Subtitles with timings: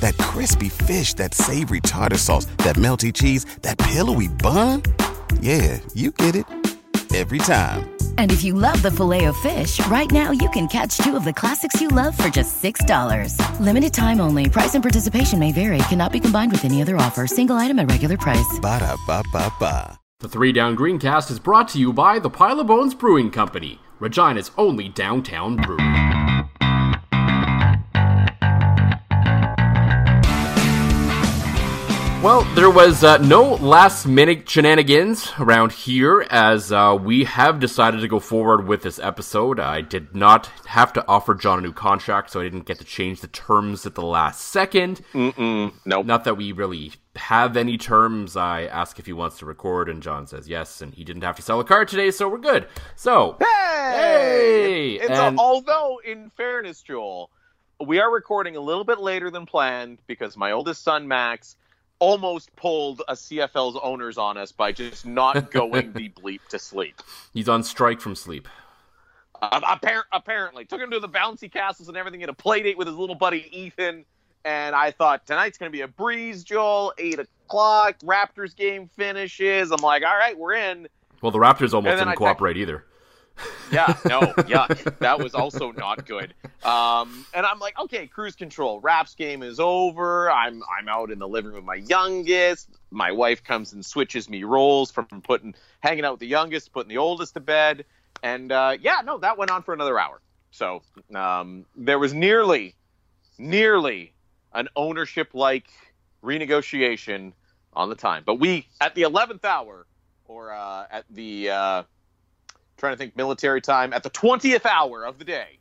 [0.00, 4.82] That crispy fish, that savory tartar sauce, that melty cheese, that pillowy bun.
[5.40, 6.44] Yeah, you get it.
[7.14, 7.96] Every time.
[8.18, 11.24] And if you love the filet of fish, right now you can catch two of
[11.24, 13.60] the classics you love for just $6.
[13.60, 14.50] Limited time only.
[14.50, 15.78] Price and participation may vary.
[15.88, 17.26] Cannot be combined with any other offer.
[17.26, 18.58] Single item at regular price.
[18.60, 19.98] Ba da ba ba ba.
[20.20, 23.78] The Three Down Greencast is brought to you by the Pile of Bones Brewing Company,
[24.00, 26.15] Regina's only downtown brewery.
[32.26, 38.00] Well, there was uh, no last minute shenanigans around here as uh, we have decided
[38.00, 39.60] to go forward with this episode.
[39.60, 42.84] I did not have to offer John a new contract, so I didn't get to
[42.84, 45.02] change the terms at the last second.
[45.14, 45.72] Mm-mm.
[45.84, 46.04] Nope.
[46.04, 48.36] Not that we really have any terms.
[48.36, 51.36] I ask if he wants to record, and John says yes, and he didn't have
[51.36, 52.66] to sell a card today, so we're good.
[52.96, 53.92] So, Hey!
[53.94, 54.92] Hey!
[54.94, 57.30] It's And- a, although, in fairness, Joel,
[57.86, 61.54] we are recording a little bit later than planned because my oldest son, Max,
[61.98, 67.00] almost pulled a CFL's owners on us by just not going the bleep to sleep.
[67.32, 68.48] he's on strike from sleep.
[69.42, 72.20] Uh, appar- apparently, took him to the bouncy castles and everything.
[72.20, 74.04] Had a play date with his little buddy Ethan,
[74.44, 76.42] and I thought tonight's going to be a breeze.
[76.42, 77.98] Joel, eight o'clock.
[78.00, 79.70] Raptors game finishes.
[79.70, 80.88] I'm like, all right, we're in.
[81.20, 82.84] Well, the Raptors almost didn't I cooperate either.
[83.72, 84.98] Yeah, no, yuck.
[84.98, 86.34] That was also not good.
[86.64, 88.80] Um, and I'm like, okay, cruise control.
[88.80, 90.30] Raps game is over.
[90.30, 92.70] I'm I'm out in the living room with my youngest.
[92.90, 96.88] My wife comes and switches me roles from putting hanging out with the youngest, putting
[96.88, 97.84] the oldest to bed.
[98.22, 100.20] And uh, yeah, no, that went on for another hour.
[100.50, 100.82] So
[101.14, 102.74] um, there was nearly,
[103.36, 104.14] nearly
[104.54, 105.66] an ownership like
[106.22, 107.32] renegotiation
[107.74, 108.22] on the time.
[108.24, 109.86] But we at the eleventh hour,
[110.24, 111.82] or uh, at the uh,
[112.76, 115.58] trying to think military time at the 20th hour of the day.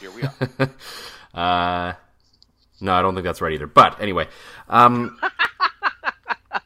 [0.00, 0.70] Here we are.
[1.34, 1.94] Uh,
[2.80, 3.66] no, I don't think that's right either.
[3.66, 4.28] But anyway,
[4.68, 5.18] um,
[6.52, 6.60] I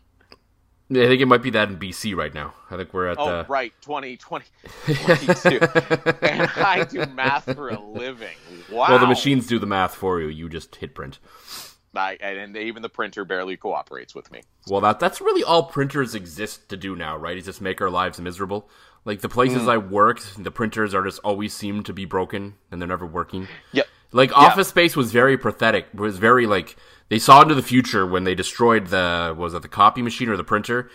[0.91, 2.54] think it might be that in BC right now.
[2.70, 3.47] I think we're at oh, the.
[3.48, 3.72] right.
[3.82, 4.44] 20, 20,
[4.87, 5.58] 22.
[6.22, 8.37] and I do math for a living.
[8.70, 8.88] Wow.
[8.88, 10.28] Well, the machines do the math for you.
[10.28, 11.19] You just hit print.
[11.94, 14.42] I, and even the printer barely cooperates with me.
[14.69, 17.37] Well, that that's really all printers exist to do now, right?
[17.37, 18.69] Is just make our lives miserable.
[19.08, 19.69] Like the places Mm.
[19.74, 23.48] I worked, the printers are just always seem to be broken and they're never working.
[23.72, 23.86] Yep.
[24.12, 25.86] Like Office Space was very pathetic.
[25.94, 26.76] It Was very like
[27.08, 30.36] they saw into the future when they destroyed the was it the copy machine or
[30.36, 30.91] the printer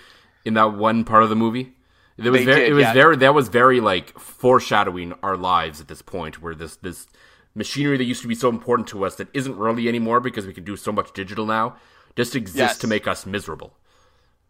[0.46, 1.74] in that one part of the movie.
[2.18, 2.94] It was They very did, it was yeah.
[2.94, 7.08] very that was very like foreshadowing our lives at this point where this this
[7.56, 10.54] machinery that used to be so important to us that isn't really anymore because we
[10.54, 11.76] can do so much digital now
[12.16, 12.78] just exists Yes.
[12.78, 13.74] to make us miserable.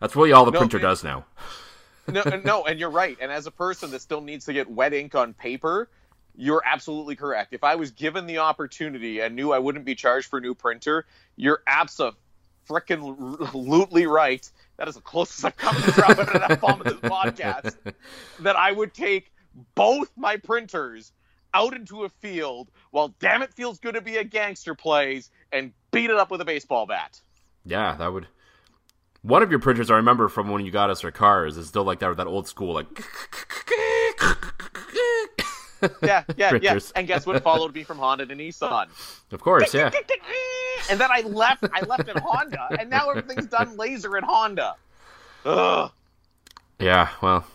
[0.01, 1.25] That's really all the No, printer does now.
[2.07, 3.17] No, uh, no, and you're right.
[3.21, 5.89] And as a person that still needs to get wet ink on paper,
[6.35, 7.53] you're absolutely correct.
[7.53, 10.55] If I was given the opportunity and knew I wouldn't be charged for a new
[10.55, 11.05] printer,
[11.35, 12.13] you're abso
[12.67, 14.49] freaking right.
[14.77, 17.75] That is the closest I've come to dropping an F bomb this podcast.
[18.39, 19.31] That I would take
[19.75, 21.11] both my printers
[21.53, 25.71] out into a field while damn it feels good to be a gangster plays and
[25.91, 27.19] beat it up with a baseball bat.
[27.65, 28.27] Yeah, that would.
[29.23, 31.83] One of your printers I remember from when you got us our cars is still
[31.83, 32.87] like that, with that old school like.
[36.01, 36.79] Yeah, yeah, yeah.
[36.95, 38.87] And guess what followed me from Honda to Nissan?
[39.31, 39.91] Of course, yeah.
[40.89, 41.65] and then I left.
[41.73, 44.75] I left in Honda, and now everything's done laser at Honda.
[45.45, 45.91] Ugh.
[46.79, 47.45] Yeah, well,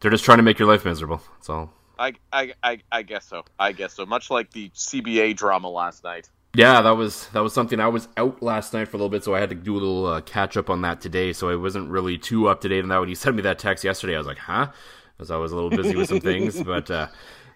[0.00, 1.22] they're just trying to make your life miserable.
[1.36, 1.72] That's all.
[1.98, 3.44] I, I, I, I guess so.
[3.58, 4.04] I guess so.
[4.04, 6.28] Much like the CBA drama last night.
[6.56, 7.80] Yeah, that was that was something.
[7.80, 9.78] I was out last night for a little bit, so I had to do a
[9.78, 11.34] little uh, catch up on that today.
[11.34, 12.98] So I wasn't really too up to date on that.
[12.98, 14.68] When you sent me that text yesterday, I was like, "Huh?"
[15.16, 17.08] Because I was a little busy with some things, but uh,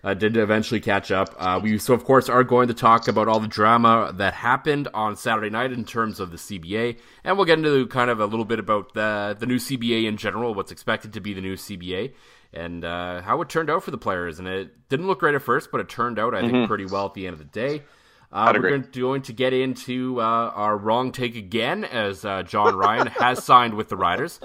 [0.04, 1.34] I did eventually catch up.
[1.38, 4.88] Uh, we so of course are going to talk about all the drama that happened
[4.92, 8.26] on Saturday night in terms of the CBA, and we'll get into kind of a
[8.26, 11.56] little bit about the the new CBA in general, what's expected to be the new
[11.56, 12.12] CBA.
[12.52, 15.42] And uh, how it turned out for the players, and it didn't look great at
[15.42, 17.82] first, but it turned out I think pretty well at the end of the day.
[18.32, 22.44] Uh, we're going to, going to, get into uh, our wrong take again, as uh,
[22.44, 24.38] Jon Ryan has signed with the Riders.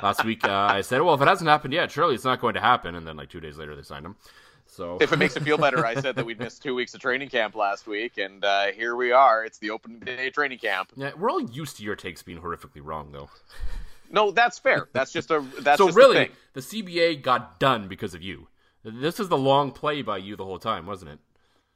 [0.00, 2.54] Last week, uh, I said, "Well, if it hasn't happened yet, surely it's not going
[2.54, 4.14] to happen." And then, like two days later, they signed him.
[4.66, 7.00] So, if it makes it feel better, I said that we'd missed two weeks of
[7.00, 9.44] training camp last week, and uh, here we are.
[9.44, 10.92] It's the opening day training camp.
[10.96, 13.28] Yeah, we're all used to your takes being horrifically wrong, though.
[14.08, 14.88] No, that's fair.
[14.92, 18.48] That's just a that's so really the CBA got done because of you.
[18.84, 21.18] This is the long play by you the whole time, wasn't it?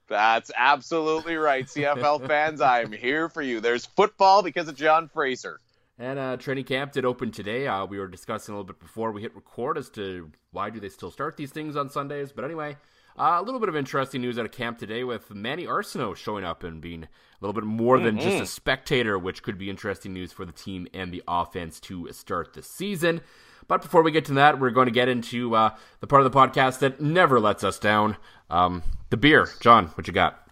[0.09, 2.61] That's absolutely right, CFL fans.
[2.61, 3.61] I'm here for you.
[3.61, 5.61] There's football because of John Fraser.
[5.99, 7.67] And uh, training camp did open today.
[7.67, 10.79] Uh, we were discussing a little bit before we hit record as to why do
[10.79, 12.33] they still start these things on Sundays.
[12.33, 12.77] But anyway,
[13.19, 16.45] uh, a little bit of interesting news out of camp today with Manny Arceneaux showing
[16.45, 17.09] up and being a
[17.41, 18.29] little bit more than mm-hmm.
[18.29, 22.13] just a spectator, which could be interesting news for the team and the offense to
[22.13, 23.23] start the season.
[23.69, 25.71] But before we get to that, we're going to get into uh,
[26.01, 28.17] the part of the podcast that never lets us down
[28.51, 29.49] um, the beer.
[29.61, 30.49] John, what you got?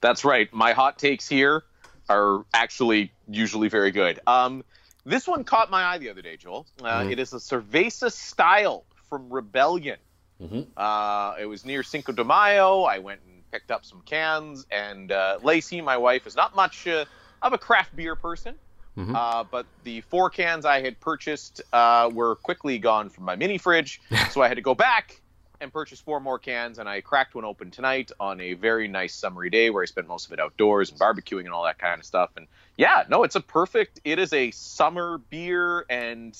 [0.00, 0.52] That's right.
[0.52, 1.62] My hot takes here
[2.08, 4.20] are actually usually very good.
[4.26, 4.64] Um,
[5.04, 6.66] this one caught my eye the other day, Joel.
[6.82, 7.12] Uh, mm-hmm.
[7.12, 9.98] it is a Cerveza style from Rebellion.
[10.40, 10.62] Mm-hmm.
[10.76, 12.82] Uh, it was near Cinco de Mayo.
[12.82, 16.86] I went and picked up some cans, and uh, Lacey, my wife, is not much
[16.86, 17.04] uh,
[17.42, 18.54] of a craft beer person.
[18.96, 19.14] Mm-hmm.
[19.14, 23.58] Uh, but the four cans I had purchased uh, were quickly gone from my mini
[23.58, 24.00] fridge,
[24.30, 25.20] so I had to go back
[25.60, 26.78] and purchased four more cans.
[26.78, 30.08] And I cracked one open tonight on a very nice summery day where I spent
[30.08, 32.30] most of it outdoors and barbecuing and all that kind of stuff.
[32.36, 32.46] And
[32.76, 34.00] yeah, no, it's a perfect.
[34.04, 36.36] It is a summer beer, and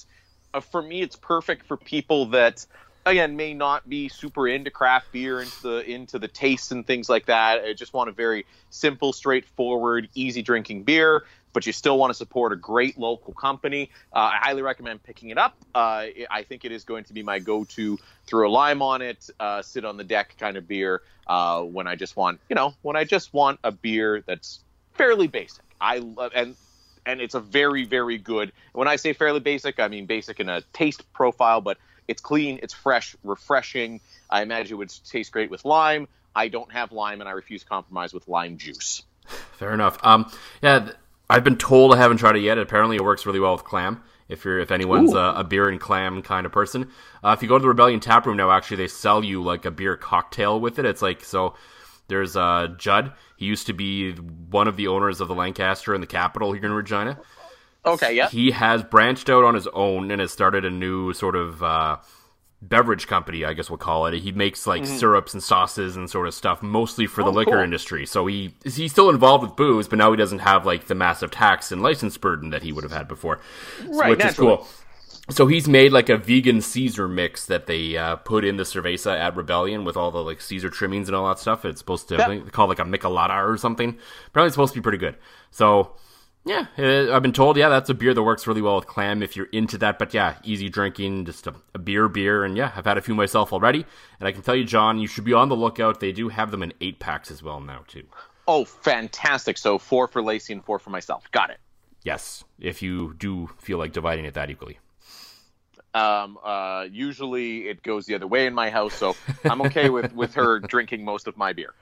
[0.55, 2.67] uh, for me, it's perfect for people that
[3.06, 7.08] again may not be super into craft beer into the into the tastes and things
[7.08, 11.22] like that i just want a very simple straightforward easy drinking beer
[11.52, 15.31] but you still want to support a great local company uh, i highly recommend picking
[15.31, 18.82] it up uh, i think it is going to be my go-to throw a lime
[18.82, 22.41] on it uh, sit on the deck kind of beer uh, when i just want
[22.49, 24.61] you know when i just want a beer that's
[24.93, 26.56] fairly basic i love and
[27.06, 30.49] and it's a very very good when i say fairly basic i mean basic in
[30.49, 31.79] a taste profile but
[32.11, 34.00] it's clean, it's fresh, refreshing.
[34.29, 36.08] I imagine it would taste great with lime.
[36.35, 39.05] I don't have lime, and I refuse to compromise with lime juice.
[39.53, 39.96] Fair enough.
[40.03, 40.29] Um,
[40.61, 40.91] yeah,
[41.31, 42.59] I've been told I haven't tried it yet.
[42.59, 44.03] Apparently, it works really well with clam.
[44.29, 46.91] If you're if anyone's a, a, beer and clam kind of person,
[47.25, 49.65] uh, if you go to the Rebellion Tap Room now, actually they sell you like
[49.65, 50.85] a beer cocktail with it.
[50.85, 51.55] It's like so.
[52.06, 53.12] There's uh, Judd.
[53.37, 56.65] He used to be one of the owners of the Lancaster and the Capital here
[56.65, 57.19] in Regina.
[57.85, 58.29] Okay, yeah.
[58.29, 61.97] He has branched out on his own and has started a new sort of uh,
[62.62, 64.14] beverage company, I guess we'll call it.
[64.20, 64.96] He makes like mm-hmm.
[64.96, 67.60] syrups and sauces and sort of stuff, mostly for oh, the liquor cool.
[67.60, 68.06] industry.
[68.06, 71.30] So he he's still involved with booze, but now he doesn't have like the massive
[71.30, 73.40] tax and license burden that he would have had before,
[73.86, 74.52] right, which naturally.
[74.52, 74.68] is cool.
[75.30, 79.16] So he's made like a vegan Caesar mix that they uh, put in the cerveza
[79.16, 81.64] at Rebellion with all the like Caesar trimmings and all that stuff.
[81.64, 82.52] It's supposed to yep.
[82.52, 83.96] call like a Michelada or something.
[84.26, 85.16] Apparently, it's supposed to be pretty good.
[85.52, 85.92] So
[86.44, 87.56] yeah, uh, I've been told.
[87.56, 89.98] Yeah, that's a beer that works really well with clam if you're into that.
[89.98, 93.14] But yeah, easy drinking, just a, a, beer, beer, and yeah, I've had a few
[93.14, 93.84] myself already.
[94.19, 96.00] And I can tell you, John, you should be on the lookout.
[96.00, 98.04] They do have them in eight packs as well now too.
[98.48, 99.58] Oh, fantastic!
[99.58, 101.31] So four for Lacey and four for myself.
[101.31, 101.58] Got it.
[102.04, 104.78] Yes, if you do feel like dividing it that equally.
[105.93, 110.14] Um, uh, usually it goes the other way in my house, so I'm okay with
[110.14, 111.75] with her drinking most of my beer.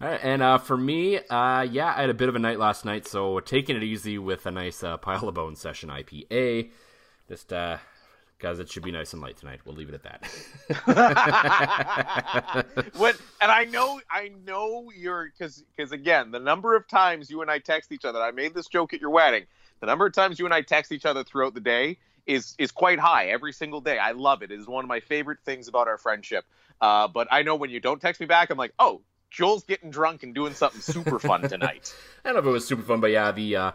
[0.00, 3.06] And uh, for me, uh, yeah, I had a bit of a night last night,
[3.06, 6.70] so taking it easy with a nice uh, pile of bone session IPA.
[7.28, 7.78] Just uh,
[8.38, 9.60] guys, it should be nice and light tonight.
[9.64, 10.24] We'll leave it at that.
[12.96, 17.42] when, and I know, I know you're because because again, the number of times you
[17.42, 18.20] and I text each other.
[18.20, 19.46] I made this joke at your wedding.
[19.80, 22.70] The number of times you and I text each other throughout the day is is
[22.70, 23.98] quite high every single day.
[23.98, 24.52] I love it.
[24.52, 26.44] It is one of my favorite things about our friendship.
[26.80, 29.90] Uh, but I know when you don't text me back, I'm like, oh, Joel's getting
[29.90, 31.94] drunk and doing something super fun tonight.
[32.24, 33.72] I don't know if it was super fun, but yeah, the uh,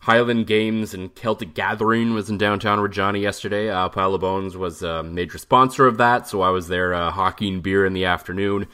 [0.00, 3.68] Highland Games and Celtic Gathering was in downtown Regina yesterday.
[3.68, 7.10] Uh, Pile of Bones was a major sponsor of that, so I was there uh,
[7.10, 8.66] hawking beer in the afternoon,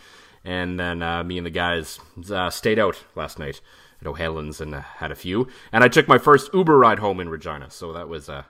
[0.45, 1.99] and then uh, me and the guys
[2.31, 3.61] uh, stayed out last night
[4.01, 5.49] at O'Hanlon's and uh, had a few.
[5.73, 8.45] And I took my first Uber ride home in Regina, so that was uh,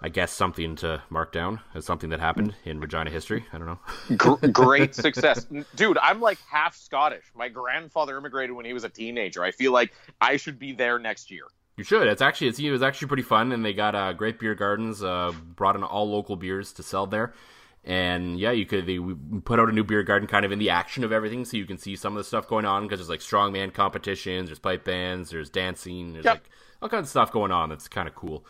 [0.00, 3.44] I guess something to mark down as something that happened in Regina history.
[3.52, 4.36] I don't know.
[4.52, 5.98] Great success, dude.
[5.98, 7.24] I'm like half Scottish.
[7.34, 9.42] My grandfather immigrated when he was a teenager.
[9.42, 11.44] I feel like I should be there next year.
[11.76, 12.06] You should.
[12.06, 15.02] It's actually it's, it was actually pretty fun, and they got uh, great beer gardens.
[15.02, 17.34] Uh, brought in all local beers to sell there,
[17.84, 18.98] and yeah, you could they
[19.44, 21.66] put out a new beer garden kind of in the action of everything, so you
[21.66, 24.84] can see some of the stuff going on because there's like strongman competitions, there's pipe
[24.84, 26.34] bands, there's dancing, there's yep.
[26.34, 26.50] like
[26.82, 27.68] all kinds of stuff going on.
[27.68, 28.44] That's kind of cool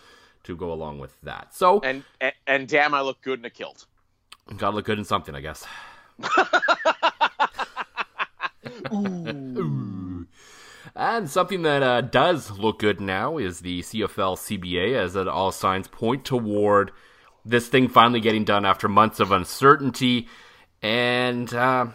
[0.48, 1.54] to go along with that.
[1.54, 3.86] So and, and and damn, I look good in a kilt.
[4.56, 5.64] Gotta look good in something, I guess.
[8.92, 9.28] Ooh.
[9.58, 10.26] Ooh.
[10.96, 15.52] And something that uh, does look good now is the CFL CBA, as it all
[15.52, 16.90] signs point toward
[17.44, 20.28] this thing finally getting done after months of uncertainty.
[20.82, 21.88] And uh,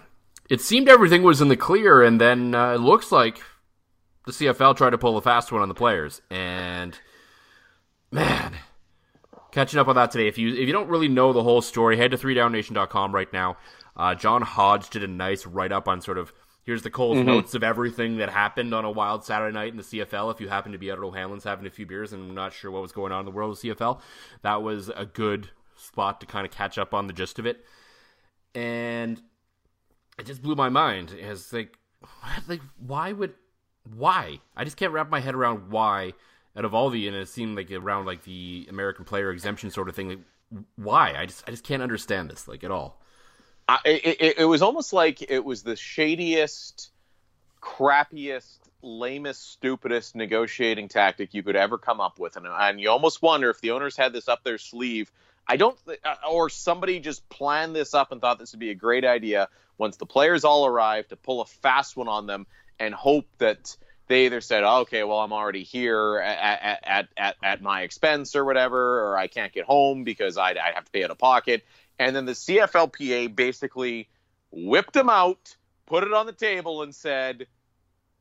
[0.50, 3.42] it seemed everything was in the clear, and then uh, it looks like
[4.26, 6.22] the CFL tried to pull a fast one on the players.
[6.30, 6.98] And
[8.14, 8.54] man,
[9.52, 10.28] catching up on that today.
[10.28, 13.58] If you if you don't really know the whole story, head to 3downnation.com right now.
[13.96, 16.34] Uh, John Hodge did a nice write up on sort of
[16.66, 17.28] Here's the cold mm-hmm.
[17.28, 20.34] notes of everything that happened on a wild Saturday night in the CFL.
[20.34, 22.82] If you happen to be at O'Hanlon's having a few beers and not sure what
[22.82, 24.00] was going on in the world of CFL,
[24.44, 27.66] that was a good spot to kind of catch up on the gist of it.
[28.56, 29.22] And
[30.18, 31.14] it just blew my mind.
[31.18, 31.78] It's like,
[32.48, 33.34] like why would,
[33.84, 34.40] why?
[34.56, 36.14] I just can't wrap my head around why.
[36.56, 39.90] Out of all the, and it seemed like around like the American player exemption sort
[39.90, 40.10] of thing.
[40.10, 40.20] Like,
[40.76, 41.16] why?
[41.18, 43.02] I just, I just can't understand this like at all.
[43.68, 46.90] I, it, it was almost like it was the shadiest,
[47.62, 53.22] crappiest, lamest, stupidest negotiating tactic you could ever come up with, and, and you almost
[53.22, 55.12] wonder if the owners had this up their sleeve.
[55.48, 58.76] I don't, uh, or somebody just planned this up and thought this would be a
[58.76, 62.46] great idea once the players all arrive to pull a fast one on them
[62.80, 63.76] and hope that
[64.08, 68.36] they either said, oh, "Okay, well, I'm already here at, at, at, at my expense
[68.36, 71.18] or whatever," or I can't get home because I'd, I'd have to pay out of
[71.18, 71.64] pocket,
[72.00, 74.08] and then the CFLPA basically
[74.52, 75.56] whipped them out,
[75.86, 77.48] put it on the table, and said,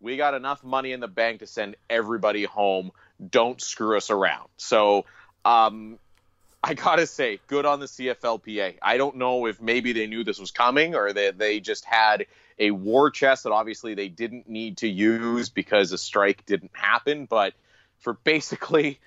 [0.01, 2.91] We got enough money in the bank to send everybody home.
[3.31, 4.49] Don't screw us around.
[4.57, 5.05] So,
[5.45, 5.99] um,
[6.65, 8.77] I gotta say, good on the CFLPA.
[8.81, 11.85] I don't know if maybe they knew this was coming or that they, they just
[11.85, 12.27] had
[12.62, 17.26] a war chest that obviously they didn't need to use because a strike didn't happen.
[17.26, 17.54] But
[17.99, 19.00] for basically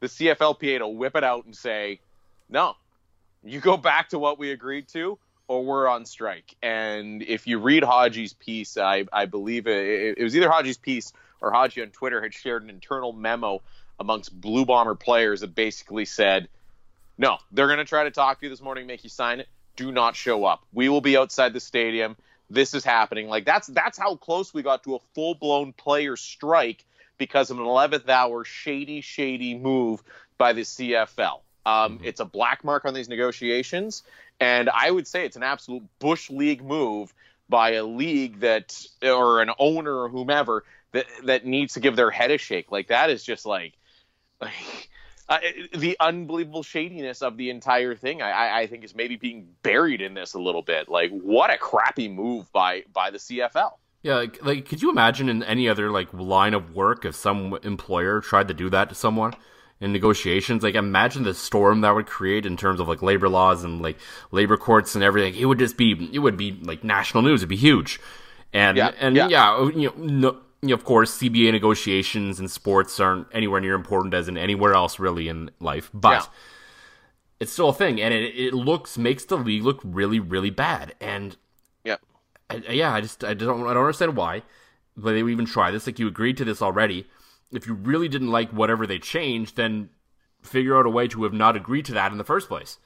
[0.00, 2.00] the CFLPA to whip it out and say,
[2.50, 2.74] no,
[3.44, 6.56] you go back to what we agreed to or we're on strike.
[6.60, 11.12] And if you read Haji's piece, I, I believe it, it was either Haji's piece
[11.40, 13.62] or Haji on Twitter had shared an internal memo
[14.00, 16.48] amongst Blue Bomber players that basically said,
[17.16, 19.48] no, they're going to try to talk to you this morning, make you sign it.
[19.76, 20.64] Do not show up.
[20.72, 22.16] We will be outside the stadium.
[22.48, 23.28] This is happening.
[23.28, 26.84] Like that's that's how close we got to a full blown player strike
[27.18, 30.02] because of an 11th hour shady, shady move
[30.38, 31.40] by the CFL.
[31.64, 32.04] Um, mm-hmm.
[32.04, 34.04] It's a black mark on these negotiations,
[34.38, 37.12] and I would say it's an absolute bush league move
[37.48, 42.10] by a league that or an owner or whomever that that needs to give their
[42.10, 42.70] head a shake.
[42.70, 43.74] Like that is just like,
[44.40, 44.88] like
[45.28, 45.38] uh,
[45.74, 48.22] the unbelievable shadiness of the entire thing.
[48.22, 50.88] I, I think is maybe being buried in this a little bit.
[50.88, 53.72] Like what a crappy move by by the CFL.
[54.02, 57.58] Yeah, like, like could you imagine in any other like line of work if some
[57.62, 59.34] employer tried to do that to someone?
[59.80, 60.62] in negotiations.
[60.62, 63.98] Like imagine the storm that would create in terms of like labor laws and like
[64.30, 65.34] labor courts and everything.
[65.34, 67.40] It would just be it would be like national news.
[67.40, 68.00] It'd be huge.
[68.52, 72.50] And yeah, and yeah, yeah you know, no, you know, of course, CBA negotiations and
[72.50, 76.10] sports aren't anywhere near important as in anywhere else really in life, but.
[76.10, 76.26] Yeah.
[77.38, 80.94] It's still a thing, and it, it looks makes the league look really, really bad.
[81.02, 81.36] And
[81.84, 81.96] yeah,
[82.48, 84.40] I, yeah, I just I don't I don't understand why,
[84.96, 85.86] but they would even try this.
[85.86, 87.06] Like you agreed to this already,
[87.52, 89.90] if you really didn't like whatever they changed, then
[90.42, 92.78] figure out a way to have not agreed to that in the first place.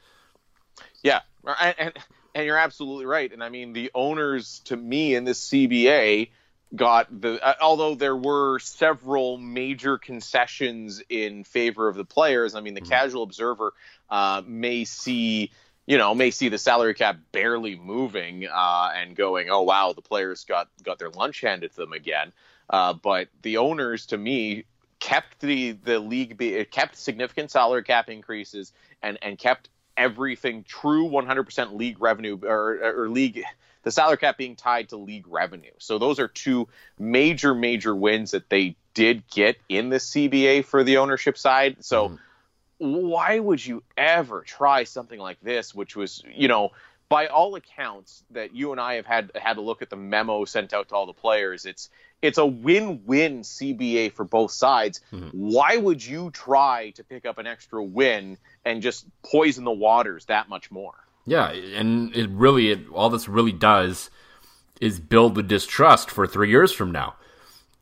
[1.03, 1.21] Yeah,
[1.61, 1.99] and, and,
[2.35, 3.33] and you're absolutely right.
[3.33, 6.31] And I mean, the owners to me in this CBA
[6.75, 12.55] got the uh, although there were several major concessions in favor of the players.
[12.55, 12.91] I mean, the mm-hmm.
[12.91, 13.73] casual observer
[14.09, 15.51] uh, may see
[15.87, 20.03] you know may see the salary cap barely moving uh, and going, oh wow, the
[20.03, 22.33] players got got their lunch handed to them again.
[22.69, 24.65] Uh, but the owners, to me,
[25.01, 28.73] kept the the league be, kept significant salary cap increases
[29.03, 33.43] and and kept everything true 100% league revenue or, or league
[33.83, 35.73] the salary cap being tied to league revenue.
[35.79, 36.69] So those are two
[36.99, 41.77] major major wins that they did get in the CBA for the ownership side.
[41.81, 42.19] So mm.
[42.79, 46.71] why would you ever try something like this which was, you know,
[47.09, 50.45] by all accounts that you and I have had had to look at the memo
[50.45, 51.91] sent out to all the players, it's
[52.23, 55.01] it's a win-win CBA for both sides.
[55.13, 55.31] Mm-hmm.
[55.33, 60.27] Why would you try to pick up an extra win and just poison the waters
[60.27, 60.95] that much more?
[61.27, 64.11] Yeah, and it really it, all this really does
[64.81, 67.15] is build the distrust for 3 years from now.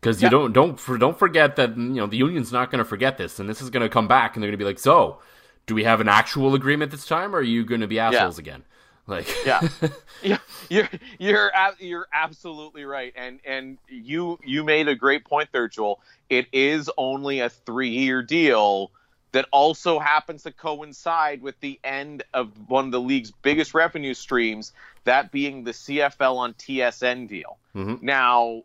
[0.01, 0.31] Cuz you yeah.
[0.31, 3.41] don't don't for, don't forget that you know the union's not going to forget this
[3.41, 5.19] and this is going to come back and they're going to be like, "So,
[5.67, 8.39] do we have an actual agreement this time or are you going to be assholes
[8.39, 8.43] yeah.
[8.43, 8.65] again?"
[9.09, 9.67] Like yeah,
[10.23, 15.67] yeah, you're you're you're absolutely right, and and you you made a great point there,
[15.67, 15.99] Joel.
[16.29, 18.93] It is only a three year deal
[19.33, 24.15] that also happens to coincide with the end of one of the league's biggest revenue
[24.15, 24.73] streams,
[25.05, 27.59] that being the CFL on TSN deal.
[27.75, 28.05] Mm-hmm.
[28.05, 28.63] Now,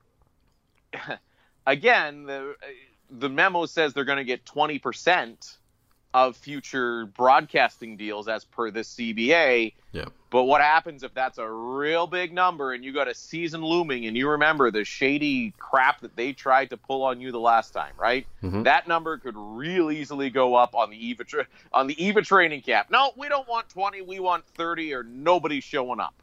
[1.68, 2.56] again, the
[3.10, 5.58] the memo says they're going to get 20%
[6.14, 9.74] of future broadcasting deals as per the CBA.
[9.92, 10.06] Yeah.
[10.30, 14.06] But what happens if that's a real big number and you got a season looming
[14.06, 17.72] and you remember the shady crap that they tried to pull on you the last
[17.72, 18.26] time, right?
[18.44, 18.64] Mhm.
[18.64, 22.62] That number could real easily go up on the EVA tra- on the EVA training
[22.62, 22.90] camp.
[22.90, 26.14] No, we don't want 20, we want 30 or nobody's showing up.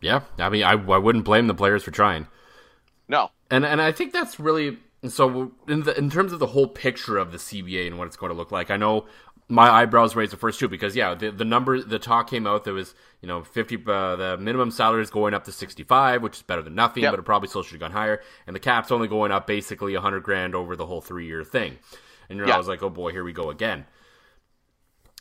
[0.00, 2.26] Yeah, I mean, I, I wouldn't blame the players for trying.
[3.08, 3.30] No.
[3.50, 4.78] And and I think that's really
[5.12, 8.16] so in the in terms of the whole picture of the CBA and what it's
[8.16, 8.70] going to look like.
[8.70, 9.06] I know
[9.48, 12.64] my eyebrows raised the first two because yeah, the the number the talk came out
[12.64, 16.22] there was you know fifty uh, the minimum salary is going up to sixty five,
[16.22, 17.12] which is better than nothing, Yep.
[17.12, 19.94] but it probably still should have gone higher, and the cap's only going up basically
[19.94, 21.78] a hundred grand over the whole three year thing.
[22.30, 22.54] And you know, Yeah.
[22.54, 23.84] I was like, oh boy, here we go again.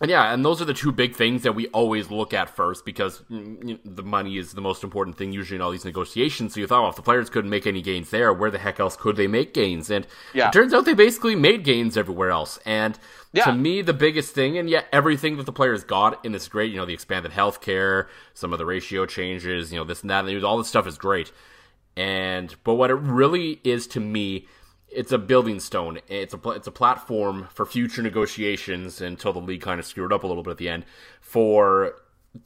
[0.03, 2.83] And yeah, and those are the two big things that we always look at first
[2.83, 5.86] because mm, you know, the money is the most important thing usually in all these
[5.86, 6.53] negotiations.
[6.53, 8.81] So you thought, well, if the players couldn't make any gains there, where the heck
[8.81, 9.89] else could they make gains?
[9.89, 10.50] And Yeah.
[10.50, 12.60] it turns out they basically made gains everywhere else.
[12.65, 13.00] And
[13.31, 13.45] Yeah.
[13.45, 16.69] to me, the biggest thing, and yet everything that the players got in this great,
[16.69, 20.25] you know, the expanded healthcare, some of the ratio changes, you know, this and that,
[20.25, 21.31] and all this stuff is great.
[21.95, 24.48] And but what it really is to me,
[24.95, 26.00] it's a building stone.
[26.07, 30.13] It's a pl- it's a platform for future negotiations until the league kind of screwed
[30.13, 30.85] up a little bit at the end
[31.21, 31.95] for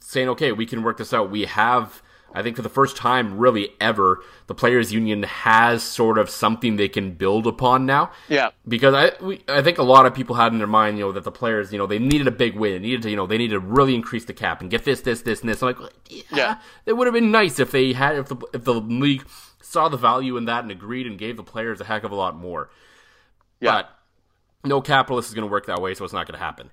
[0.00, 1.30] saying, okay, we can work this out.
[1.30, 2.02] We have,
[2.34, 6.76] I think, for the first time really ever, the players' union has sort of something
[6.76, 8.50] they can build upon now Yeah.
[8.66, 11.12] because I we, I think a lot of people had in their mind, you know,
[11.12, 13.26] that the players, you know, they needed a big win, they needed to, you know,
[13.26, 15.62] they needed to really increase the cap and get this, this, this, and this.
[15.62, 16.58] I'm like, yeah, Yeah.
[16.84, 19.24] it would have been nice if they had, if the if the league
[19.68, 22.14] saw the value in that and agreed and gave the players a heck of a
[22.16, 22.70] lot more.
[23.60, 23.72] Yeah.
[23.82, 23.90] But
[24.64, 26.70] no capitalist is going to work that way, so it's not going to happen.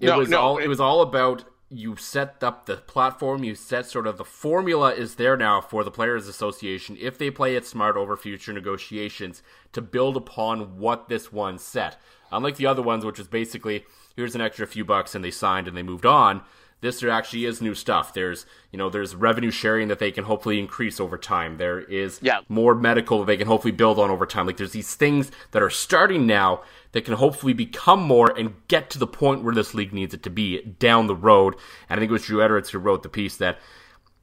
[0.00, 3.44] It No, was no, all it- it was all about you set up the platform,
[3.44, 7.30] you set sort of the formula is there now for the players association if they
[7.30, 12.00] play it smart over future negotiations to build upon what this one set.
[12.32, 13.84] Unlike the other ones which was basically
[14.16, 16.42] here's an extra few bucks and they signed and they moved on.
[16.80, 18.14] This there actually is new stuff.
[18.14, 21.56] There's you know there's revenue sharing that they can hopefully increase over time.
[21.56, 22.40] There is Yeah.
[22.48, 24.46] more medical that they can hopefully build on over time.
[24.46, 26.62] Like there's these things that are starting now
[26.92, 30.22] that can hopefully become more and get to the point where this league needs it
[30.22, 31.54] to be down the road.
[31.88, 33.58] And I think it was Drew Edwards who wrote the piece that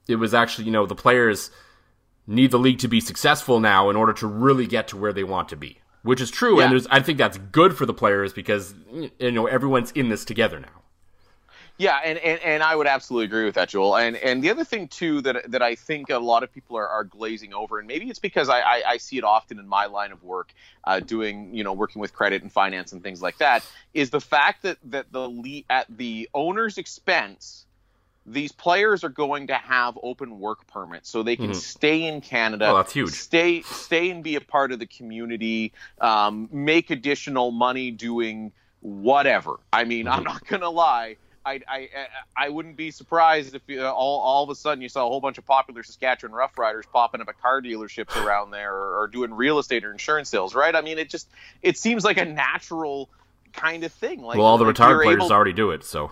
[0.08, 1.52] it was actually, you know, the players
[2.28, 5.24] need the league to be successful now in order to really get to where they
[5.24, 5.80] want to be.
[6.04, 6.64] Which is true, Yeah.
[6.66, 8.76] and there's, I think that's good for the players because
[9.20, 10.84] you know everyone's in this together now.
[11.78, 13.98] Yeah, and, and, and I would absolutely agree with that, Joel.
[13.98, 16.88] And and the other thing too that that I think a lot of people are,
[16.88, 19.88] are glazing over, and maybe it's because I, I, I see it often in my
[19.88, 20.54] line of work,
[20.86, 24.22] uh, doing you know working with credit and finance and things like that, is the
[24.22, 27.66] fact that that the le- at the owner's expense,
[28.26, 32.70] these players are going to have open work permits, so they can stay in Canada.
[32.70, 33.12] Oh, that's huge.
[33.12, 39.60] Stay stay and be a part of the community, um, make additional money doing whatever.
[39.74, 41.18] I mean, I'm not gonna lie.
[41.46, 41.90] I, I,
[42.36, 45.22] I wouldn't be surprised if you, all, all of a sudden you saw a whole
[45.22, 49.34] bunch of popular Saskatchewan Roughriders popping up at car dealerships around there or, or doing
[49.34, 50.76] real estate or insurance sales, right?
[50.76, 51.30] I mean, it just
[51.62, 53.10] it seems like a natural
[53.54, 54.22] kind of thing.
[54.22, 56.12] Like, Well, all the like retired players able- already do it, so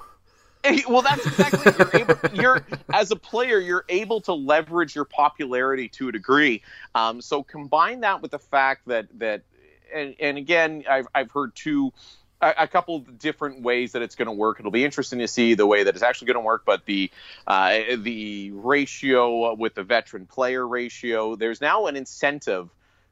[0.88, 2.16] well, that's exactly you're able.
[2.34, 6.62] You're as a player, you're able to leverage your popularity to a degree.
[6.96, 9.42] Um, so combine that with the fact that that,
[9.94, 11.92] and, and again, I've I've heard two.
[12.44, 14.60] A, a couple different ways that it's going to work.
[14.60, 16.64] It'll be interesting to see the way that it's actually going to work.
[16.66, 17.10] But the
[17.48, 22.70] uh, the ratio with the veteran player ratio, there's now an incentive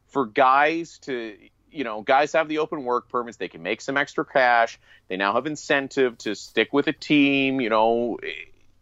[0.08, 1.38] for guys to
[1.72, 5.18] you know guys have the open work permits they can make some extra cash they
[5.18, 8.20] now have incentive to stick with a team you know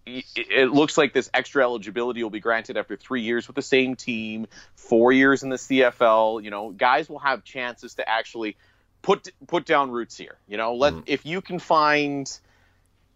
[0.06, 3.62] it, it looks like this extra eligibility will be granted after three years with the
[3.62, 8.58] same team four years in the cfl you know guys will have chances to actually
[9.02, 11.04] put put down roots here you know let mm-hmm.
[11.06, 12.40] if you can find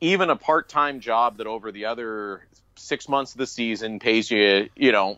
[0.02, 4.70] even a part-time job that over the other six months of the season pays you
[4.76, 5.18] you know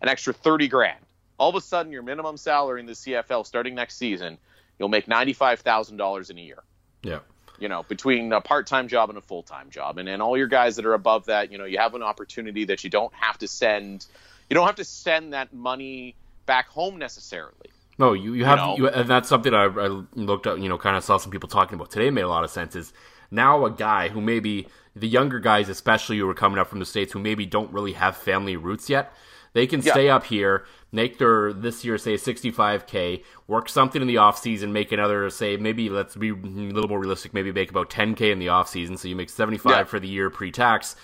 [0.00, 0.98] an extra 30 grand
[1.38, 4.38] all of a sudden your minimum salary in the CFL starting next season,
[4.78, 6.62] you'll make $95,000 in a year.
[7.02, 7.20] yeah.
[7.56, 9.98] You know, between a part-time job and a full-time job.
[9.98, 12.64] And and all your guys that are above that, you know, you have an opportunity
[12.64, 14.04] that you don't have to send
[14.50, 16.16] you don't have to send that money
[16.46, 17.70] back home necessarily.
[17.98, 18.76] No, you, you have, know?
[18.76, 21.48] you, and that's something I, I looked up, you know, kind of saw some people
[21.48, 22.10] talking about today.
[22.10, 22.74] Made a lot of sense.
[22.74, 22.92] Is
[23.30, 26.86] now a guy who maybe the younger guys, especially who are coming up from the
[26.86, 29.12] states, who maybe don't really have family roots yet,
[29.52, 29.92] they can Yeah.
[29.92, 34.72] stay up here, make their this year say 65k, work something in the off season,
[34.72, 38.38] make another say maybe let's be a little more realistic, maybe make about 10k in
[38.40, 39.84] the off season, so you make 75 Yeah.
[39.84, 40.96] for the year pre tax.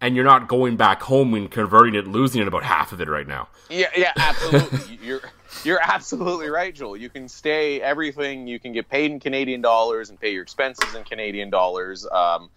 [0.00, 3.08] And you're not going back home and converting it, losing it about half of it
[3.08, 3.48] right now.
[3.68, 4.98] Yeah, yeah, absolutely.
[5.02, 5.20] you're
[5.64, 6.96] you're absolutely right, Joel.
[6.96, 8.46] You can stay everything.
[8.46, 12.06] You can get paid in Canadian dollars and pay your expenses in Canadian dollars.
[12.06, 12.50] Um,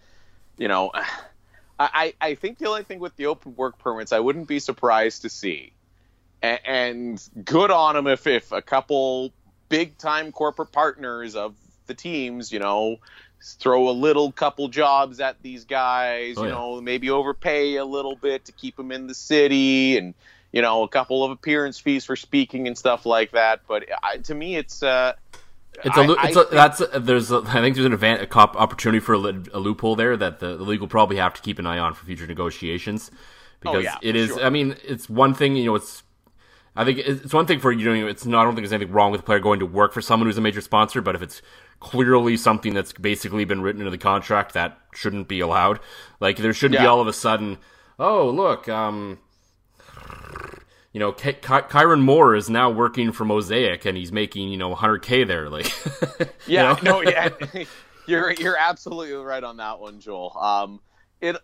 [0.56, 0.92] you know,
[1.78, 5.22] I I think the only thing with the open work permits, I wouldn't be surprised
[5.22, 5.72] to see,
[6.42, 9.32] and, and good on them if if a couple
[9.68, 11.54] big time corporate partners of
[11.86, 12.98] the teams, you know,
[13.42, 16.54] throw a little couple jobs at these guys, oh, you yeah.
[16.54, 20.14] know, maybe overpay a little bit to keep them in the city and
[20.52, 23.60] you know, a couple of appearance fees for speaking and stuff like that.
[23.66, 25.14] But I, to me, it's uh,
[25.82, 28.56] it's a, it's a that's a, there's a, I think there's an event a cop
[28.56, 31.58] opportunity for a, a loophole there that the, the league will probably have to keep
[31.58, 33.16] an eye on for future negotiations oh,
[33.60, 34.28] because oh, yeah, it is.
[34.28, 34.44] Sure.
[34.44, 35.74] I mean, it's one thing you know.
[35.74, 36.02] It's
[36.76, 38.06] I think it's one thing for you know.
[38.06, 38.42] It's not.
[38.42, 40.38] I don't think there's anything wrong with a player going to work for someone who's
[40.38, 41.40] a major sponsor, but if it's
[41.82, 45.80] clearly something that's basically been written into the contract that shouldn't be allowed.
[46.20, 46.84] Like there shouldn't yeah.
[46.84, 47.58] be all of a sudden,
[47.98, 49.18] oh look, um,
[50.92, 54.56] you know, Ky- Ky- Kyran Moore is now working for Mosaic and he's making you
[54.56, 55.50] know 100k there.
[55.50, 55.72] Like,
[56.46, 57.30] yeah, you no, yeah,
[58.06, 60.38] you're you're absolutely right on that one, Joel.
[60.38, 60.80] Um,
[61.22, 61.36] it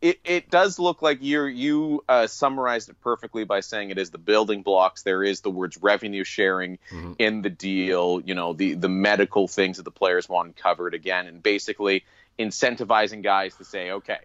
[0.00, 4.10] it it does look like you you uh, summarized it perfectly by saying it is
[4.10, 5.02] the building blocks.
[5.02, 7.14] There is the words revenue sharing mm-hmm.
[7.18, 8.22] in the deal.
[8.24, 12.04] You know, the the medical things that the players want covered again, and basically
[12.38, 14.20] incentivizing guys to say, okay,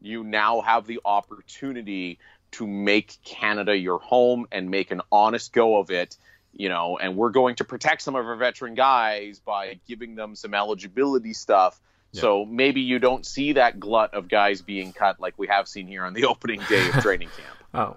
[0.00, 2.20] you now have the opportunity
[2.52, 6.16] to make Canada your home and make an honest go of it.
[6.52, 10.36] You know, and we're going to protect some of our veteran guys by giving them
[10.36, 11.80] some eligibility stuff.
[12.14, 12.20] Yeah.
[12.20, 15.86] So maybe you don't see that glut of guys being cut like we have seen
[15.86, 17.58] here on the opening day of training camp.
[17.74, 17.96] oh,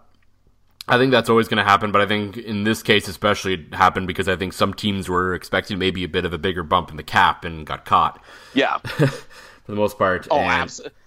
[0.87, 3.73] I think that's always going to happen, but I think in this case especially it
[3.73, 6.89] happened because I think some teams were expecting maybe a bit of a bigger bump
[6.91, 8.23] in the cap and got caught.
[8.53, 9.07] Yeah, for
[9.67, 10.27] the most part.
[10.31, 10.97] Oh, and, absolutely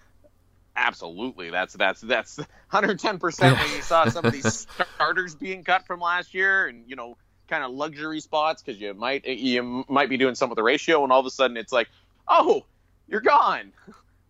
[0.81, 1.51] absolutely.
[1.51, 6.01] That's that's that's 110 percent when you saw some of these starters being cut from
[6.01, 7.16] last year, and you know,
[7.49, 11.03] kind of luxury spots because you might you might be doing some with the ratio,
[11.05, 11.88] and all of a sudden it's like,
[12.27, 12.64] oh,
[13.11, 13.73] you're gone.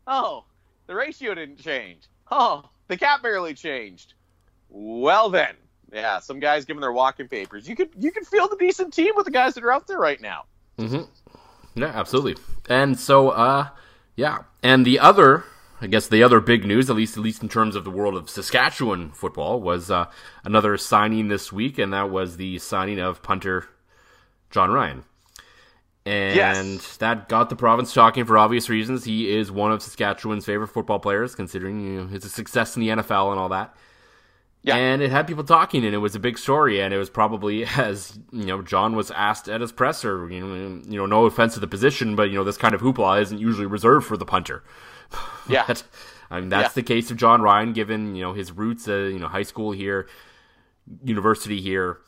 [0.07, 0.45] Oh,
[0.87, 2.09] the ratio didn't change.
[2.31, 4.15] Oh, the cap barely changed.
[4.69, 5.55] Well then,
[5.93, 7.69] yeah, some guys giving their walking papers.
[7.69, 9.99] You could you could feel the decent team with the guys that are out there
[9.99, 10.45] right now.
[10.79, 11.81] Mm-hmm.
[11.81, 12.43] Yeah, absolutely.
[12.69, 13.69] And so, uh,
[14.17, 15.45] yeah, and the other
[15.83, 18.15] I guess the other big news, at least at least in terms of the world
[18.15, 20.07] of Saskatchewan football, was uh,
[20.45, 23.69] another signing this week, and that was the signing of punter
[24.51, 25.05] Jon Ryan.
[26.11, 26.97] And yes.
[26.97, 29.05] that got the province talking for obvious reasons.
[29.05, 32.89] He is one of Saskatchewan's favorite football players, considering you know, his success in the
[32.89, 33.77] NFL and all that.
[34.63, 34.75] Yeah.
[34.75, 36.83] And it had people talking, and it was a big story.
[36.83, 40.29] And it was probably as you know, John was asked at his presser.
[40.29, 42.81] You know, you know, no offense to the position, but you know, this kind of
[42.81, 44.65] hoopla isn't usually reserved for the punter.
[45.49, 45.65] Yeah.
[45.67, 45.83] but,
[46.31, 46.83] I mean, that's yeah.
[46.83, 49.73] the case of Jon Ryan, given you know his roots, uh, you know, high school
[49.73, 50.09] here,
[51.05, 51.99] university here,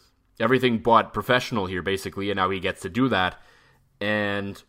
[0.41, 3.41] everything but professional here, basically, and now he gets to do that.
[4.03, 4.61] And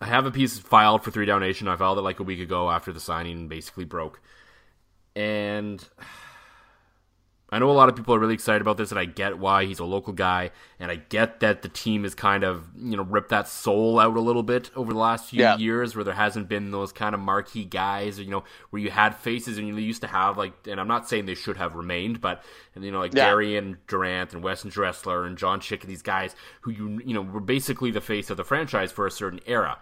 [0.00, 1.68] I have a piece filed for Three Down Nation.
[1.68, 4.22] I filed it like a week ago after the signing basically broke,
[5.14, 5.86] and
[7.52, 9.66] I know a lot of people are really excited about this, and I get why
[9.66, 13.02] he's a local guy, and I get that the team has kind of you know
[13.02, 15.58] ripped that soul out a little bit over the last few yeah.
[15.58, 19.14] years, where there hasn't been those kind of marquee guys, you know, where you had
[19.14, 22.22] faces and you used to have like, and I'm not saying they should have remained,
[22.22, 22.42] but
[22.74, 23.26] and you know like yeah.
[23.26, 27.20] Darian Durant and Weston Dressler and John Chick and these guys who you you know
[27.20, 29.78] were basically the face of the franchise for a certain era.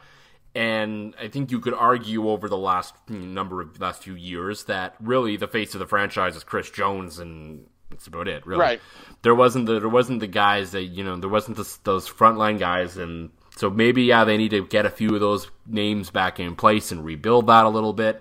[0.54, 4.96] And I think you could argue over the last number of last few years that
[5.00, 8.44] really the face of the franchise is Chris Jones, and that's about it.
[8.46, 8.80] Really, right?
[9.22, 12.58] There wasn't the there wasn't the guys that you know there wasn't the, those frontline
[12.58, 16.40] guys, and so maybe yeah they need to get a few of those names back
[16.40, 18.20] in place and rebuild that a little bit.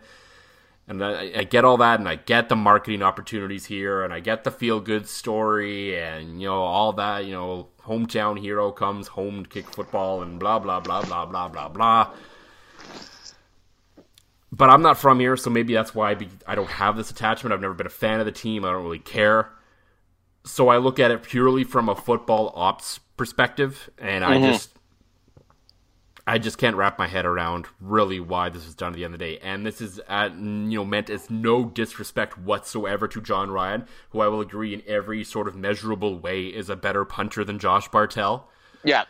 [0.89, 4.19] And I, I get all that, and I get the marketing opportunities here, and I
[4.19, 7.25] get the feel good story, and you know all that.
[7.25, 11.47] You know, hometown hero comes home to kick football and blah blah blah blah blah
[11.47, 12.11] blah blah.
[14.51, 17.53] But I'm not from here, so maybe that's why I don't have this attachment.
[17.53, 18.65] I've never been a fan of the team.
[18.65, 19.51] I don't really care.
[20.43, 24.43] So I look at it purely from a football ops perspective, and mm-hmm.
[24.43, 24.71] I just
[26.29, 29.15] I just can't wrap my head around really why this was done at the end
[29.15, 29.39] of the day.
[29.39, 34.19] And this is, at, you know, meant as no disrespect whatsoever to Jon Ryan, who
[34.19, 37.87] I will agree in every sort of measurable way is a better punter than Josh
[37.87, 38.47] Bartel.
[38.83, 39.05] Yeah.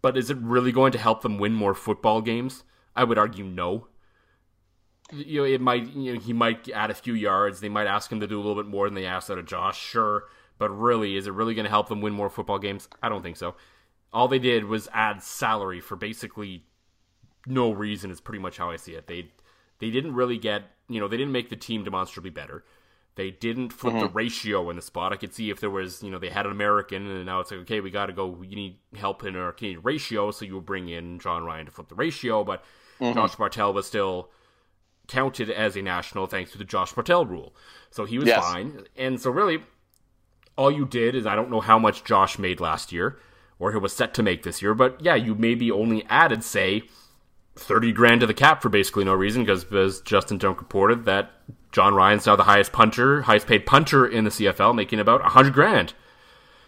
[0.00, 2.64] But is it really going to help them win more football games?
[2.94, 3.88] I would argue no.
[5.12, 5.92] You know, it might.
[5.92, 7.60] You know, he might add a few yards.
[7.60, 9.44] They might ask him to do a little bit more than they asked out of
[9.44, 9.78] Josh.
[9.78, 10.24] Sure,
[10.58, 12.88] but really, is it really going to help them win more football games?
[13.02, 13.56] I don't think so
[14.16, 16.64] all they did was add salary for basically
[17.46, 19.08] no reason is pretty much how I see it.
[19.08, 19.28] They
[19.78, 22.64] they didn't really get, you know, they didn't make the team demonstrably better.
[23.16, 24.06] They didn't flip mm-hmm.
[24.06, 25.12] the ratio in the spot.
[25.12, 27.50] I could see if there was, you know, they had an American, and now it's
[27.50, 28.42] like, okay, we got to go.
[28.42, 31.88] You need help in our Canadian ratio, so you bring in Jon Ryan to flip
[31.88, 32.42] the ratio.
[32.42, 32.64] But
[32.98, 33.12] mm-hmm.
[33.12, 34.30] Josh Bartel was still
[35.08, 37.54] counted as a national thanks to the Josh Bartel rule,
[37.90, 38.42] so he was yes.
[38.42, 38.86] fine.
[38.96, 39.62] And so really,
[40.56, 43.18] all you did is I don't know how much Josh made last year,
[43.58, 46.82] or he was set to make this year, but yeah, you maybe only added say
[47.56, 51.30] 30 grand to the cap for basically no reason because as Justin Dunk reported that
[51.72, 55.52] Jon Ryan's now the highest punter, highest paid punter in the CFL, making about 100
[55.52, 55.94] grand.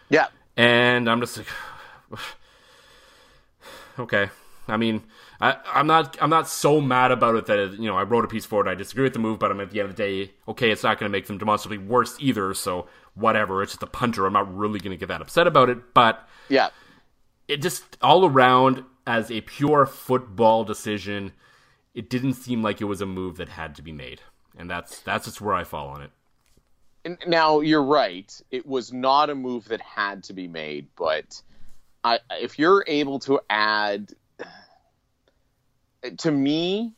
[0.08, 0.26] Yeah.
[0.56, 1.46] And I'm just like,
[3.98, 4.30] okay.
[4.66, 5.02] I mean,
[5.40, 8.28] I, am not I'm not so mad about it that you know I wrote a
[8.28, 8.70] piece for it.
[8.70, 10.82] I disagree with the move, but I'm at the end of the day, okay, it's
[10.82, 12.52] not going to make them demonstrably worse either.
[12.54, 12.86] So
[13.18, 14.26] whatever, it's just a punter.
[14.26, 15.94] I'm not really going to get that upset about it.
[15.94, 16.70] But yeah,
[17.46, 21.32] it just all around as a pure football decision,
[21.94, 24.20] it didn't seem like it was a move that had to be made,
[24.56, 26.10] and that's that's just where I fall on it.
[27.26, 31.40] Now you're right; it was not a move that had to be made, but
[32.04, 34.12] I, if you're able to add,
[36.18, 36.94] to me,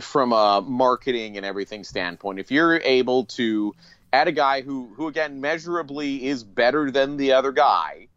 [0.00, 3.74] from a marketing and everything standpoint, if you're able to
[4.12, 8.08] add a guy who who again measurably is better than the other guy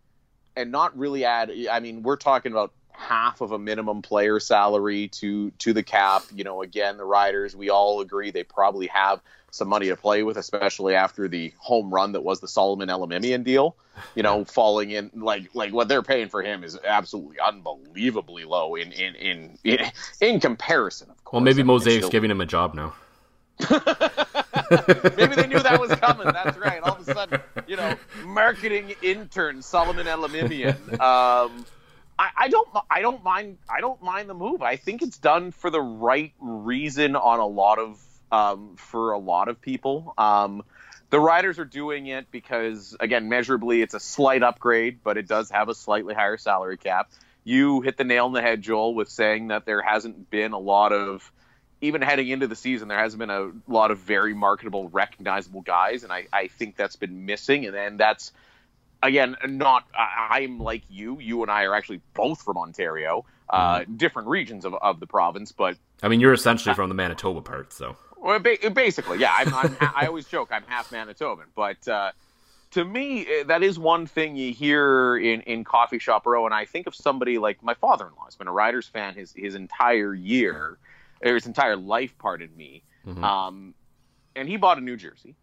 [0.58, 5.08] and not really add i mean we're talking about half of a minimum player salary
[5.10, 6.24] to to the cap.
[6.34, 9.22] You know, again, the Riders, we all agree they probably have
[9.56, 13.44] some money to play with, especially after the home run that was the Solomon Elimimian
[13.44, 13.76] deal.
[14.14, 18.76] You know, falling in like like what they're paying for him is absolutely unbelievably low
[18.76, 19.80] in in in in,
[20.20, 21.10] in comparison.
[21.10, 21.34] Of course.
[21.34, 22.10] Well, maybe Mosaic's still...
[22.10, 22.94] giving him a job now.
[25.16, 26.28] Maybe they knew that was coming.
[26.28, 26.82] That's right.
[26.82, 30.76] All of a sudden, you know, marketing intern Solomon Elimimian.
[31.00, 31.66] Um,
[32.20, 34.62] I, I, don't I don't mind I don't mind the move.
[34.62, 37.98] I think it's done for the right reason on a lot of
[38.32, 40.14] um, for a lot of people.
[40.18, 40.64] Um,
[41.10, 45.50] the riders are doing it because again measurably it's a slight upgrade, but it does
[45.52, 47.12] have a slightly higher salary cap.
[47.44, 50.60] You hit the nail on the head, Joel, with saying that there hasn't been a
[50.60, 51.32] lot of
[51.82, 56.04] even heading into the season, there hasn't been a lot of very marketable, recognizable guys,
[56.04, 57.66] and I, I think that's been missing.
[57.66, 58.32] And then that's
[59.04, 61.20] again, not I, am like you.
[61.20, 63.98] You and I are actually both from Ontario, uh, mm.
[63.98, 67.72] different regions of, of the province, but I mean, you're essentially from the Manitoba part,
[67.72, 67.96] so.
[68.26, 69.34] Well, ba- basically, yeah.
[69.38, 72.12] I'm, I'm i always joke I'm half Manitoban, but uh,
[72.72, 76.46] to me, eh, that is one thing you hear in, in coffee shop row.
[76.46, 78.26] And I think of somebody like my father-in-law.
[78.26, 80.78] Has been a Riders fan his his entire year,
[81.24, 82.14] or his entire life.
[82.18, 82.84] Pardon me.
[83.06, 83.24] Mm-hmm.
[83.24, 83.74] Um,
[84.36, 85.36] and he bought a New Jersey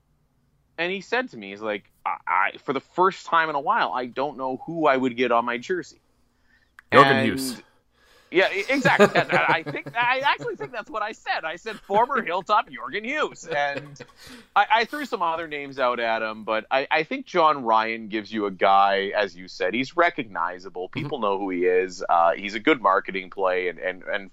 [0.79, 3.61] and he said to me, he's like, I, I, for the first time in a
[3.61, 6.01] while, I don't know who I would get on my jersey.
[6.91, 7.63] Jorgen Hughes.
[8.33, 9.21] Yeah, exactly.
[9.31, 11.45] I think I actually think that's what I said.
[11.45, 13.99] I said former Hilltop Jorgen Hughes, and
[14.57, 18.09] I, I, threw some other names out at him, but I, I, think Jon Ryan
[18.09, 20.89] gives you a guy, as you said, he's recognizable.
[20.89, 21.01] Mm-hmm.
[21.01, 22.03] People know who he is.
[22.09, 24.31] Uh, he's a good marketing play, and and and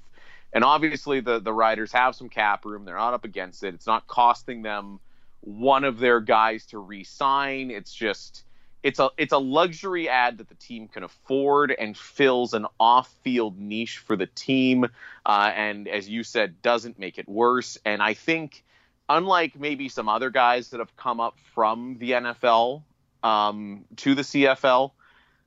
[0.53, 2.85] and obviously the the Riders have some cap room.
[2.85, 3.73] They're not up against it.
[3.73, 4.99] It's not costing them
[5.41, 7.71] one of their guys to re-sign.
[7.71, 8.43] It's just
[8.83, 13.59] it's a it's a luxury ad that the team can afford and fills an off-field
[13.59, 14.85] niche for the team,
[15.25, 17.77] uh, and as you said, doesn't make it worse.
[17.85, 18.63] And I think,
[19.07, 22.83] unlike maybe some other guys that have come up from the NFL
[23.23, 24.91] um, to the CFL,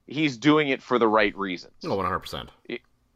[0.06, 1.74] he's doing it for the right reasons.
[1.84, 2.50] Oh, one hundred percent.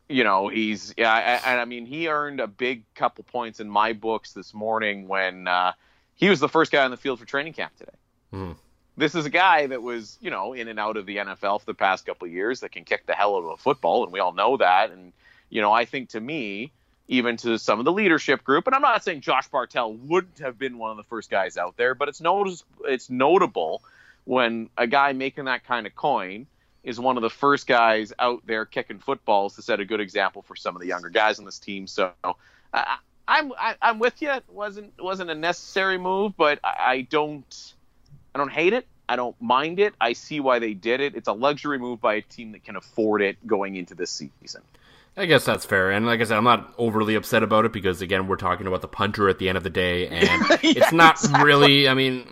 [0.09, 3.93] You know, he's yeah, and I mean, he earned a big couple points in my
[3.93, 5.47] books this morning when.
[5.49, 5.73] Uh,
[6.17, 7.93] he was the first guy on the field for training camp today.
[8.33, 8.57] Mm.
[8.97, 11.67] This is a guy that was, you know, in and out of the NFL for
[11.67, 14.13] the past couple of years that can kick the hell out of a football, and
[14.13, 14.91] we all know that.
[14.91, 15.13] And
[15.51, 16.73] you know, I think to me,
[17.09, 20.59] even to some of the leadership group, and I'm not saying Josh Bartel wouldn't have
[20.59, 23.83] been one of the first guys out there, but it's notice it's notable
[24.25, 26.47] when a guy making that kind of coin
[26.83, 30.43] is one of the first guys out there kicking footballs to set a good example
[30.43, 31.87] for some of the younger guys on this team.
[31.87, 32.33] So uh,
[33.29, 34.31] I'm I, am i am with you.
[34.31, 37.75] It wasn't wasn't a necessary move, but I, I don't
[38.37, 38.87] I don't hate it.
[39.09, 39.95] I don't mind it.
[39.99, 41.15] I see why they did it.
[41.15, 44.61] It's a luxury move by a team that can afford it going into this season.
[45.17, 45.91] I guess that's fair.
[45.91, 48.83] And like I said, I'm not overly upset about it because again, we're talking about
[48.83, 51.45] the punter at the end of the day, and yeah, it's not exactly.
[51.47, 51.89] really.
[51.89, 52.31] I mean,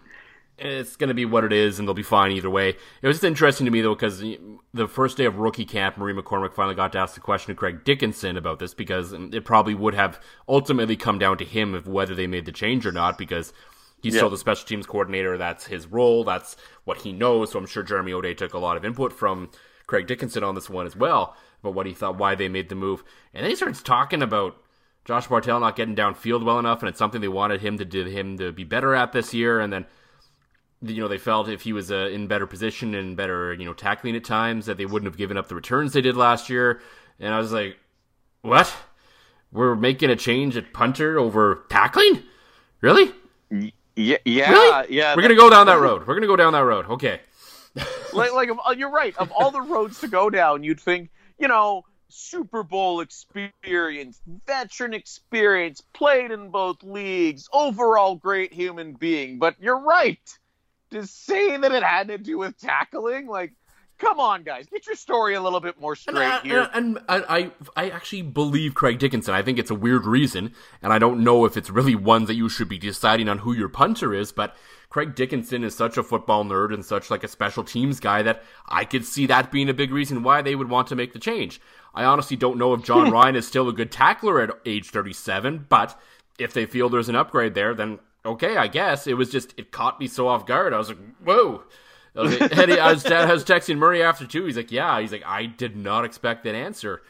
[0.58, 2.68] it's going to be what it is, and they'll be fine either way.
[3.00, 4.22] It was just interesting to me though because
[4.74, 7.58] the first day of rookie camp, Murray McCormick finally got to ask the question to
[7.58, 11.88] Craig Dickenson about this because it probably would have ultimately come down to him of
[11.88, 13.54] whether they made the change or not because
[14.04, 15.36] he's still the special teams coordinator.
[15.36, 16.24] That's his role.
[16.24, 17.50] That's what he knows.
[17.50, 19.50] So I'm sure Jeremy O'Day took a lot of input from
[19.86, 22.74] Craig Dickenson on this one as well about what he thought, why they made the
[22.74, 24.56] move, and then he starts talking about
[25.04, 28.04] Josh Bartel not getting downfield well enough, and it's something they wanted him to do
[28.04, 29.60] him to be better at this year.
[29.60, 29.84] And then,
[30.82, 33.74] you know, they felt if he was uh, in better position and better, you know,
[33.74, 36.80] tackling at times, that they wouldn't have given up the returns they did last year.
[37.20, 37.76] And I was like,
[38.40, 38.74] what?
[39.52, 42.22] We're making a change at punter over tackling?
[42.80, 43.12] Really?
[43.96, 44.96] Yeah, yeah, really?
[44.96, 45.14] yeah.
[45.14, 46.06] We're gonna go down that road.
[46.06, 46.86] We're gonna go down that road.
[46.86, 47.20] Okay.
[48.12, 49.16] like, like you're right.
[49.16, 54.94] Of all the roads to go down, you'd think, you know, Super Bowl experience, veteran
[54.94, 59.38] experience, played in both leagues, overall great human being.
[59.38, 60.20] But you're right.
[60.90, 63.52] To say that it had to do with tackling, like,
[64.04, 66.68] come on, guys, get your story a little bit more straight and, here.
[66.72, 69.34] And, I, I actually believe Craig Dickenson.
[69.34, 72.34] I think it's a weird reason, and I don't know if it's really one that
[72.34, 74.54] you should be deciding on who your punter is, but
[74.90, 78.42] Craig Dickenson is such a football nerd and such like a special teams guy that
[78.68, 81.18] I could see that being a big reason why they would want to make the
[81.18, 81.60] change.
[81.94, 85.66] I honestly don't know if Jon Ryan is still a good tackler at age 37,
[85.68, 85.98] but
[86.38, 89.06] if they feel there's an upgrade there, then okay, I guess.
[89.06, 90.72] It was just, it caught me so off guard.
[90.72, 91.64] I was like, whoa.
[92.16, 94.44] I was, like, I, was, was texting Murray after too.
[94.44, 95.00] He's like, yeah.
[95.00, 97.02] He's like, I did not expect that answer.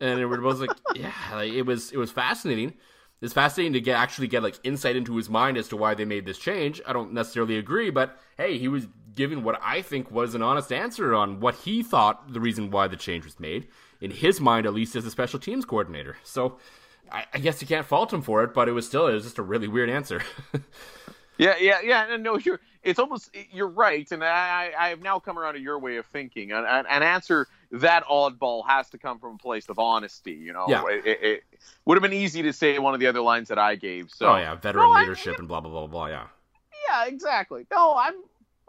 [0.00, 2.74] And we were both like, yeah, like, it was, it was fascinating.
[3.20, 6.04] It's fascinating to get actually get like insight into his mind as to why they
[6.04, 6.80] made this change.
[6.86, 10.72] I don't necessarily agree, but hey, he was giving what I think was an honest
[10.72, 13.66] answer on what he thought the reason why the change was made
[14.00, 16.16] in his mind, at least as a special teams coordinator.
[16.22, 16.58] So
[17.10, 19.24] I, I guess you can't fault him for it, but it was still it was
[19.24, 20.22] just a really weird answer.
[21.38, 22.16] yeah, yeah, yeah.
[22.16, 25.78] No, you're it's almost you're right, and I I have now come around to your
[25.78, 26.52] way of thinking.
[26.52, 30.32] An, an answer that oddball has to come from a place of honesty.
[30.32, 30.84] You know, yeah.
[30.88, 31.44] it, it, it,
[31.84, 34.10] would have been easy to say one of the other lines that I gave.
[34.10, 36.06] So, oh yeah, veteran no, leadership I, and blah blah blah blah.
[36.06, 36.26] Yeah.
[36.88, 37.66] Yeah, exactly.
[37.70, 38.14] No, I'm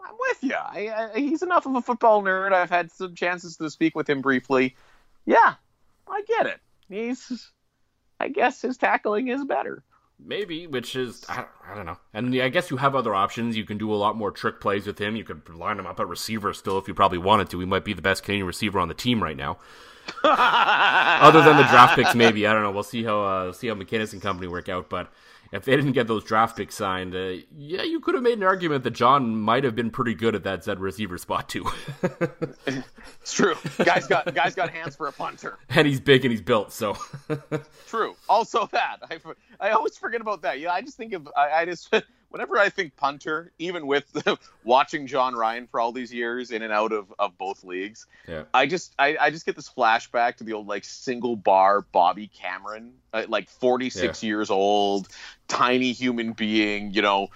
[0.04, 0.54] I'm with you.
[0.54, 2.52] I, I, he's enough of a football nerd.
[2.52, 4.76] I've had some chances to speak with him briefly.
[5.26, 5.54] Yeah,
[6.08, 6.60] I get it.
[6.88, 7.50] He's,
[8.18, 9.82] I guess his tackling is better.
[10.22, 11.98] Maybe, which is I, I don't know.
[12.12, 13.56] And I guess you have other options.
[13.56, 15.16] You can do a lot more trick plays with him.
[15.16, 17.60] You could line him up at receiver still if you probably wanted to.
[17.60, 19.58] He might be the best Canadian receiver on the team right now.
[20.24, 22.70] other than the draft picks, maybe I don't know.
[22.70, 25.12] We'll see how uh, see how McKinnis and company work out, but
[25.52, 28.44] if they didn't get those draft picks signed, uh, yeah, you could have made an
[28.44, 31.66] argument that Jon might have been pretty good at that Zed receiver spot too.
[32.66, 33.56] it's true.
[33.78, 36.72] Guys got guys got hands for a punter, and he's big and he's built.
[36.72, 36.96] So
[37.88, 38.14] true.
[38.28, 39.18] Also that I,
[39.58, 40.60] I always forget about that.
[40.60, 41.92] Yeah, I just think of I, I just
[42.30, 44.04] whenever I think punter, even with
[44.64, 48.44] watching Jon Ryan for all these years in and out of, of both leagues, yeah.
[48.54, 52.28] I just I, I just get this flashback to the old like single bar Bobby
[52.28, 54.26] Cameron, uh, like 46 yeah.
[54.26, 55.08] years old,
[55.48, 57.28] tiny human being, you know,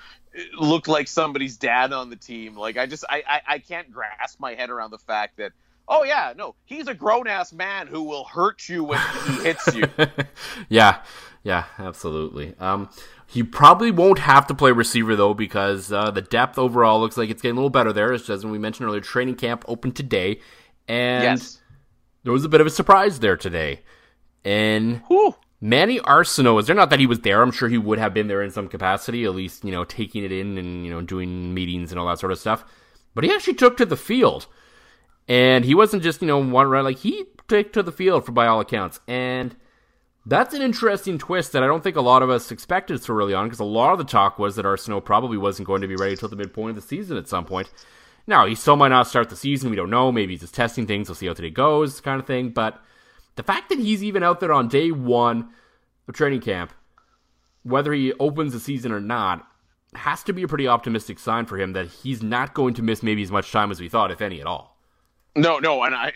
[0.58, 2.56] looked like somebody's dad on the team.
[2.56, 5.52] Like I just I, I, I can't grasp my head around the fact that
[5.88, 9.74] oh yeah, no, he's a grown ass man who will hurt you when he hits
[9.74, 9.84] you.
[10.68, 11.00] yeah,
[11.42, 12.54] yeah, absolutely.
[12.58, 12.88] Um,
[13.34, 17.30] he probably won't have to play receiver though because uh, the depth overall looks like
[17.30, 18.12] it's getting a little better there.
[18.12, 20.38] As we mentioned earlier, training camp opened today,
[20.86, 21.58] and yes.
[22.22, 23.80] there was a bit of a surprise there today.
[24.44, 25.34] And Whew.
[25.60, 26.76] Manny Arceneaux is there?
[26.76, 27.42] Not that he was there.
[27.42, 30.22] I'm sure he would have been there in some capacity, at least you know taking
[30.22, 32.64] it in and you know doing meetings and all that sort of stuff.
[33.16, 34.46] But he actually took to the field,
[35.26, 36.84] and he wasn't just you know one run.
[36.84, 39.56] Like he took to the field for by all accounts, and
[40.26, 43.34] that's an interesting twist that I don't think a lot of us expected so early
[43.34, 45.96] on because a lot of the talk was that Arceneaux probably wasn't going to be
[45.96, 47.70] ready until the midpoint of the season at some point.
[48.26, 49.68] Now, he still might not start the season.
[49.68, 50.10] We don't know.
[50.10, 51.08] Maybe he's just testing things.
[51.08, 52.50] We'll see how today goes, kind of thing.
[52.50, 52.82] But
[53.36, 55.50] the fact that he's even out there on day one
[56.08, 56.72] of training camp,
[57.62, 59.46] whether he opens the season or not,
[59.94, 63.02] has to be a pretty optimistic sign for him that he's not going to miss
[63.02, 64.78] maybe as much time as we thought, if any at all.
[65.36, 66.12] No, no, and I,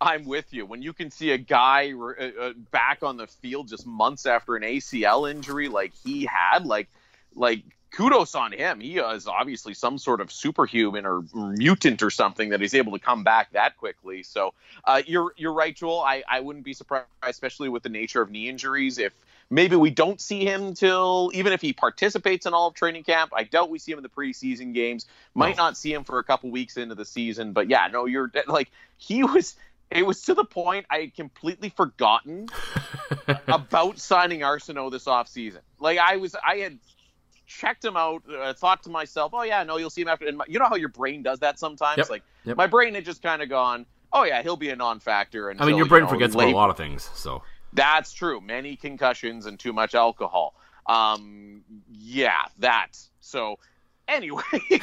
[0.00, 0.64] I'm with you.
[0.64, 4.56] When you can see a guy uh, uh, back on the field just months after
[4.56, 6.88] an ACL injury like he had, like
[7.34, 8.80] like kudos on him.
[8.80, 12.98] He is obviously some sort of superhuman or mutant or something that he's able to
[12.98, 14.22] come back that quickly.
[14.22, 16.00] So uh, you're you're right, Joel.
[16.00, 19.12] I, I wouldn't be surprised, especially with the nature of knee injuries, if
[19.50, 23.32] maybe we don't see him till even if he participates in all of training camp.
[23.34, 25.06] I doubt we see him in the preseason games.
[25.34, 28.30] Might not see him for a couple weeks into the season, but yeah, no, you're
[28.46, 29.56] like he was
[29.90, 32.48] it was to the point I had completely forgotten
[33.48, 35.60] about signing Arceneaux this offseason.
[35.78, 36.78] Like I was, I had
[37.46, 40.38] checked him out, uh, thought to myself, "Oh yeah, no, you'll see him after." And
[40.38, 41.98] my, you know how your brain does that sometimes.
[41.98, 42.10] Yep.
[42.10, 42.56] Like yep.
[42.56, 45.66] my brain had just kind of gone, "Oh yeah, he'll be a non-factor." And I
[45.66, 46.44] mean, your brain you know, forgets late...
[46.44, 48.40] about a lot of things, so that's true.
[48.40, 50.54] Many concussions and too much alcohol.
[50.86, 52.98] Um, yeah, that.
[53.20, 53.58] So,
[54.06, 54.42] anyway,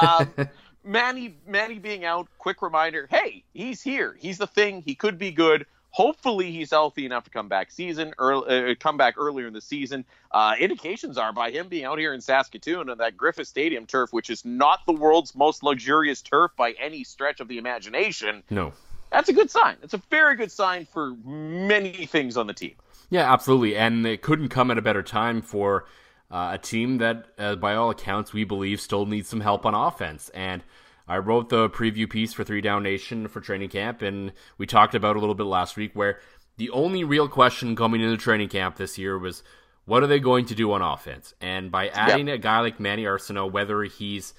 [0.00, 0.48] um,
[0.84, 4.16] Manny Manny being out, quick reminder, hey, he's here.
[4.18, 4.82] He's the thing.
[4.82, 5.66] He could be good.
[5.90, 9.60] Hopefully, he's healthy enough to come back season early, uh, come back earlier in the
[9.60, 10.06] season.
[10.30, 14.10] Uh, indications are by him being out here in Saskatoon on that Griffith Stadium turf,
[14.10, 18.42] which is not the world's most luxurious turf by any stretch of the imagination.
[18.48, 18.72] No,
[19.10, 19.76] that's a good sign.
[19.82, 22.74] It's a very good sign for many things on the team.
[23.10, 25.84] Yeah, absolutely, and it couldn't come at a better time for
[26.32, 29.74] uh, a team that, uh, by all accounts, we believe still needs some help on
[29.74, 30.30] offense.
[30.30, 30.64] And
[31.06, 34.94] I wrote the preview piece for Three Down Nation for training camp, and we talked
[34.94, 36.18] about a little bit last week where
[36.56, 39.42] the only real question coming into training camp this year was
[39.84, 41.34] what are they going to do on offense?
[41.40, 42.36] And by adding yep.
[42.36, 44.32] a guy like Manny Arceneaux, whether he's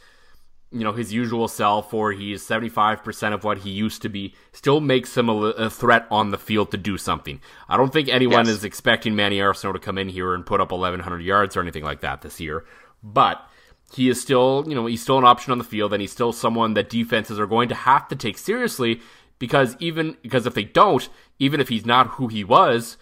[0.74, 4.82] you know his usual self or he's 75% of what he used to be still
[4.82, 8.45] makes him a, a threat on the field to do something i don't think anyone
[8.45, 8.57] yes.
[8.57, 11.84] is expecting manny arceneaux to come in here and put up 1100 yards or anything
[11.84, 12.65] like that this year
[13.01, 13.47] but
[13.93, 16.34] he is still you know he's still an option on the field and he's still
[16.34, 18.99] someone that defenses are going to have to take seriously
[19.39, 21.09] because even because if they don't
[21.39, 22.97] even if he's not who he was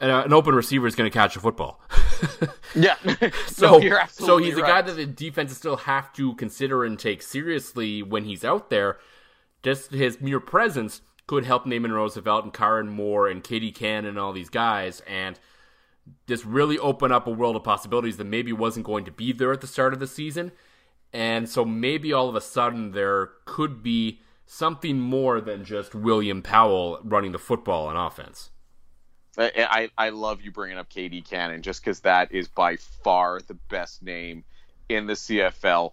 [0.00, 1.80] uh, an open receiver is going to catch a football.
[2.74, 2.96] yeah.
[3.46, 4.64] so no, so he's right.
[4.64, 8.70] a guy that the defenses still have to consider and take seriously when he's out
[8.70, 8.98] there.
[9.62, 14.18] Just his mere presence could help Naaman Roosevelt and Kyran Moore and KD Cannon and
[14.18, 15.38] all these guys and
[16.26, 19.52] just really open up a world of possibilities that maybe wasn't going to be there
[19.52, 20.52] at the start of the season.
[21.12, 26.42] And so maybe all of a sudden there could be something more than just William
[26.42, 28.50] Powell running the football on offense.
[29.38, 33.54] I, I love you bringing up KD Cannon just because that is by far the
[33.54, 34.44] best name
[34.88, 35.92] in the CFL,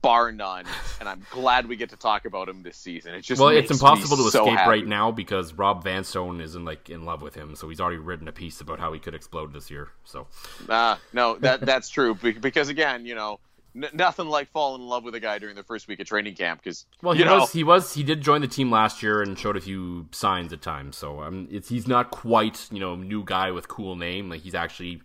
[0.00, 0.64] bar none.
[1.00, 3.14] And I'm glad we get to talk about him this season.
[3.14, 4.70] It just well, it's impossible to so escape happy.
[4.70, 8.28] right now because Rob Vanstone isn't like in love with him, so he's already written
[8.28, 9.88] a piece about how he could explode this year.
[10.04, 10.26] So,
[10.68, 13.40] uh, no, that that's true because again, you know
[13.74, 16.34] N- nothing like falling in love with a guy during the first week of training
[16.34, 19.38] camp because well he was he was he did join the team last year and
[19.38, 23.24] showed a few signs at times so um it's he's not quite you know new
[23.24, 25.00] guy with cool name like he's actually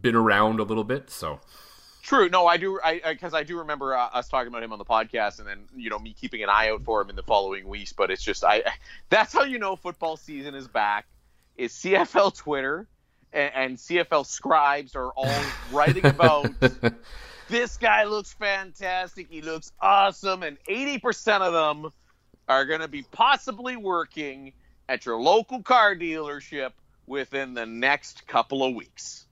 [0.00, 1.38] been around a little bit so
[2.08, 2.30] True.
[2.30, 2.80] No, I do.
[2.82, 5.46] I because I, I, do remember uh, us talking about him on the podcast, and
[5.46, 7.92] then you know me keeping an eye out for him in the following weeks.
[7.92, 8.62] But it's just I.
[9.10, 11.06] That's how you know football season is back.
[11.58, 12.88] Is CFL Twitter
[13.30, 16.50] and, and CFL scribes are all writing about
[17.48, 19.28] this guy looks fantastic.
[19.30, 20.42] He looks awesome.
[20.42, 21.92] And 80% of them
[22.48, 24.52] are going to be possibly working
[24.88, 26.70] at your local car dealership
[27.06, 29.26] within the next couple of weeks.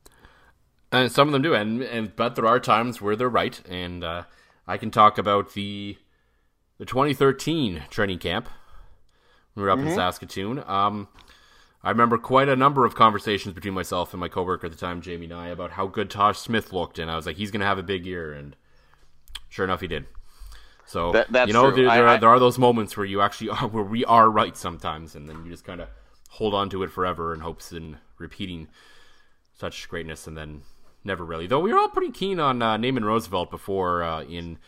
[0.92, 4.04] And some of them do, and, and but there are times where they're right, and
[4.04, 4.22] uh,
[4.66, 5.98] I can talk about the
[6.78, 8.48] the 2013 training camp.
[9.54, 9.88] We were up mm-hmm.
[9.88, 10.62] in Saskatoon.
[10.66, 11.08] Um,
[11.86, 15.00] I remember quite a number of conversations between myself and my coworker at the time,
[15.00, 17.60] Jamie and I, about how good Taj Smith looked, and I was like, he's going
[17.60, 18.56] to have a big year, and
[19.48, 20.06] sure enough, he did.
[20.84, 23.50] So that, you know, there, there, I, are, there, are, those moments where you actually
[23.50, 25.86] are where we are right sometimes, and then you just kind of
[26.30, 28.66] hold on to it forever in hopes in repeating
[29.56, 30.62] such greatness, and then
[31.04, 31.46] never really.
[31.46, 34.58] Though we were all pretty keen on uh, Naaman Roosevelt before uh, in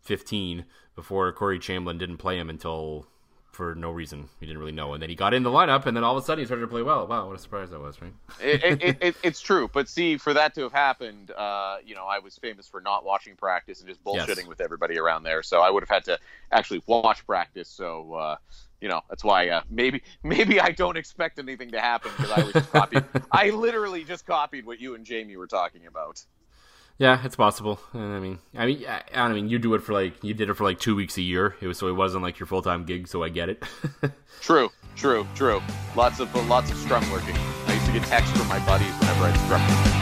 [0.00, 0.64] fifteen,
[0.94, 3.08] before Corey Chamblin didn't play him until
[3.52, 4.28] for no reason.
[4.40, 4.94] He didn't really know.
[4.94, 6.62] And then he got in the lineup, and then all of a sudden he started
[6.62, 7.06] to play well.
[7.06, 8.12] Wow, what a surprise that was, right?
[8.40, 9.68] it, it, it, it's true.
[9.72, 13.04] But see, for that to have happened, uh, you know, I was famous for not
[13.04, 14.46] watching practice and just bullshitting yes.
[14.48, 15.42] with everybody around there.
[15.42, 16.18] So I would have had to
[16.50, 17.68] actually watch practice.
[17.68, 18.36] So, uh,
[18.80, 22.42] you know, that's why uh, maybe maybe I don't expect anything to happen because I
[22.42, 23.04] was just copied.
[23.32, 26.24] I literally just copied what you and Jamie were talking about.
[27.02, 27.80] Yeah, it's possible.
[27.94, 30.54] I mean, I mean, I, I mean, you do it for like you did it
[30.54, 32.84] for like two weeks a year, it was, so it wasn't like your full time
[32.84, 33.08] gig.
[33.08, 33.60] So I get it.
[34.40, 35.60] true, true, true.
[35.96, 37.34] Lots of lots of scrum working.
[37.66, 40.01] I used to get texts from my buddies whenever I'd scrum.